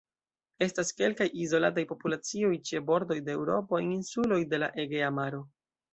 [0.65, 5.45] Estas kelkaj izolataj populacioj ĉe bordoj de Eŭropo en insuloj de la Egea Maro.